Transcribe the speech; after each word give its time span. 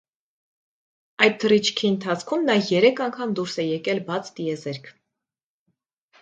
Այդ 1.25 1.35
թռիչքի 1.43 1.85
ընթացքում 1.89 2.47
նա 2.47 2.55
երեք 2.71 3.03
անգամ 3.09 3.35
դուրս 3.41 3.59
է 3.65 3.67
եկել 3.67 4.03
բաց 4.09 4.33
տիեզերք։ 4.41 4.91